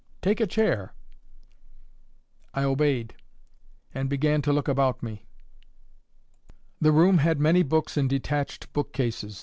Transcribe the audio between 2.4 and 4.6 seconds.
I obeyed, and began to